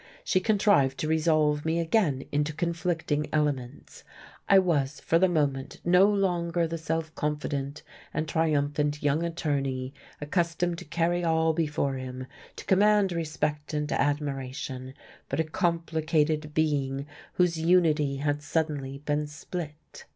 She 0.23 0.39
contrived 0.39 0.97
to 0.97 1.07
resolve 1.07 1.63
me 1.63 1.77
again 1.79 2.23
into 2.31 2.53
conflicting 2.53 3.27
elements. 3.31 4.03
I 4.49 4.57
was, 4.57 4.99
for 4.99 5.19
the 5.19 5.27
moment, 5.29 5.79
no 5.85 6.07
longer 6.07 6.67
the 6.67 6.79
self 6.79 7.13
confident 7.13 7.83
and 8.11 8.27
triumphant 8.27 9.03
young 9.03 9.21
attorney 9.21 9.93
accustomed 10.19 10.79
to 10.79 10.85
carry 10.85 11.23
all 11.23 11.53
before 11.53 11.97
him, 11.97 12.25
to 12.55 12.65
command 12.65 13.11
respect 13.11 13.75
and 13.75 13.91
admiration, 13.91 14.95
but 15.29 15.39
a 15.39 15.43
complicated 15.43 16.55
being 16.55 17.05
whose 17.33 17.59
unity 17.59 18.15
had 18.17 18.41
suddenly 18.41 18.97
been 19.05 19.27
split. 19.27 20.05